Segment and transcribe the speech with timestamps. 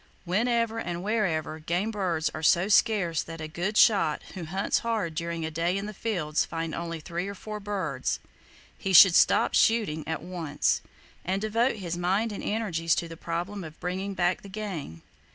[0.25, 5.13] Whenever and wherever game birds are so scarce that a good shot who hunts hard
[5.13, 8.19] during a day in the fields finds only three or four birds,
[8.75, 10.81] he should stop shooting at once,
[11.23, 15.03] and devote his mind and energies to the problem of bringing back the game!